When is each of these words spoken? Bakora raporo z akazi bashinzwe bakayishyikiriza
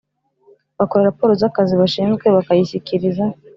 Bakora 0.77 1.07
raporo 1.09 1.31
z 1.41 1.43
akazi 1.49 1.73
bashinzwe 1.81 2.25
bakayishyikiriza 2.35 3.25